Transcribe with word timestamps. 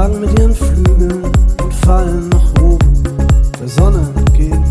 schlagen 0.00 0.20
mit 0.20 0.38
ihren 0.38 0.54
Flügeln 0.54 1.24
und 1.62 1.74
fallen 1.84 2.28
nach 2.30 2.62
oben 2.62 3.02
der 3.60 3.68
Sonne 3.68 4.08
entgegen. 4.16 4.64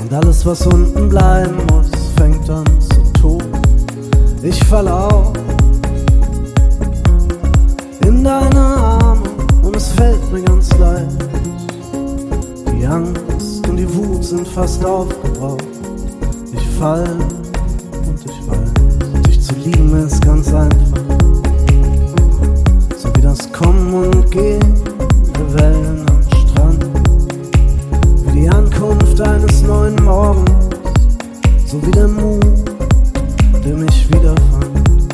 Und 0.00 0.12
alles, 0.12 0.46
was 0.46 0.64
unten 0.66 1.08
bleiben 1.08 1.56
muss, 1.72 1.90
fängt 2.16 2.48
an 2.48 2.64
zu 2.80 3.20
toben. 3.20 3.52
Ich 4.42 4.62
falle 4.64 4.92
auf 4.92 5.32
in 8.06 8.22
deine 8.22 8.60
Arme 8.60 9.22
und 9.62 9.74
es 9.74 9.88
fällt 9.92 10.32
mir 10.32 10.42
ganz 10.42 10.70
leicht. 10.78 11.10
Die 12.72 12.86
Angst 12.86 13.68
und 13.68 13.76
die 13.76 13.94
Wut 13.96 14.24
sind 14.24 14.46
fast 14.46 14.84
aufgebraucht. 14.84 15.64
Ich 16.52 16.68
falle 16.78 17.10
und 18.06 18.24
ich 18.24 18.48
weiß, 18.48 19.22
dich 19.26 19.40
zu 19.40 19.54
lieben 19.56 20.06
ist 20.06 20.24
ganz 20.24 20.54
einfach. 20.54 20.93
Ankunft 29.14 29.20
eines 29.20 29.62
neuen 29.62 29.94
Morgens, 30.04 30.50
so 31.66 31.80
wie 31.86 31.90
der 31.90 32.08
Mut, 32.08 32.44
der 33.64 33.74
mich 33.74 34.08
wiederfand. 34.08 35.08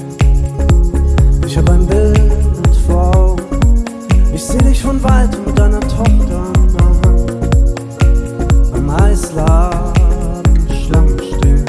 Ich 1.47 1.59
hab 1.59 1.69
ein 1.71 1.87
Bild 1.87 2.77
vor 2.87 3.15
Augen, 3.15 3.85
ich 4.33 4.43
seh 4.43 4.59
dich 4.59 4.81
von 4.81 5.03
weitem 5.03 5.45
mit 5.45 5.59
deiner 5.59 5.81
Tochter 5.81 6.07
an 6.09 6.69
der 6.77 6.87
Hand. 7.11 8.75
Am 8.75 8.91
Eisladen 8.91 10.69
Schlangen 10.71 11.19
stehen. 11.19 11.65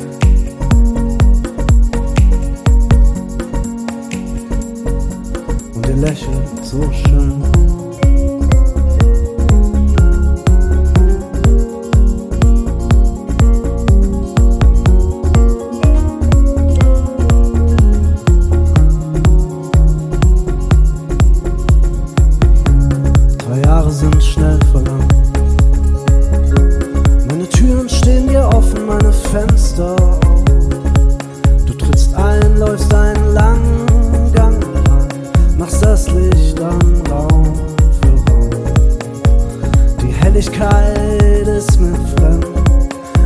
Und 5.76 5.88
ihr 5.88 5.96
lächelt 5.98 6.64
so 6.64 6.90
schön. 6.92 7.51
Helligkeit 40.42 41.48
ist 41.48 41.80
mir 41.80 41.94
fremd 42.18 42.48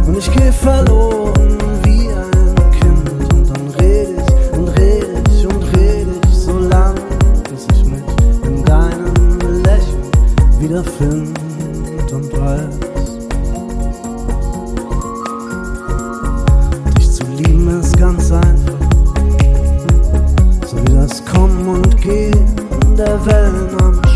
und 0.06 0.18
ich 0.18 0.30
geh 0.34 0.52
verloren 0.52 1.58
wie 1.84 2.10
ein 2.10 2.72
Kind. 2.72 3.34
Und 3.34 3.50
dann 3.50 3.70
red 3.80 4.10
ich 4.10 4.58
und 4.58 4.68
red 4.78 5.08
ich 5.30 5.48
und 5.48 5.64
red 5.78 6.08
ich 6.28 6.36
so 6.36 6.58
lang, 6.58 6.96
bis 7.50 7.68
ich 7.74 7.86
mich 7.86 8.04
in 8.44 8.66
deinem 8.66 9.40
Lächeln 9.64 10.12
wiederfind 10.60 11.40
und 12.12 12.34
weiß. 12.38 13.20
Dich 16.98 17.12
zu 17.12 17.24
lieben 17.38 17.80
ist 17.80 17.98
ganz 17.98 18.30
einfach, 18.30 18.74
so 20.68 20.78
wie 20.80 20.94
das 20.94 21.24
Kommen 21.24 21.66
und 21.66 21.96
Gehen 22.02 22.46
der 22.98 23.26
Wellen 23.26 23.70
am 23.82 24.15